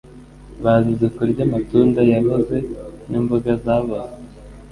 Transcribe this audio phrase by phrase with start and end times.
[0.63, 2.57] bazize kurya amatunda yaboze
[3.09, 4.17] n’imboga zaboze